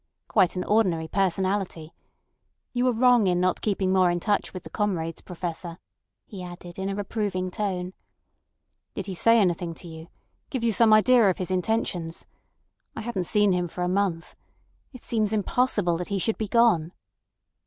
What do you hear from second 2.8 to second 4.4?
are wrong in not keeping more in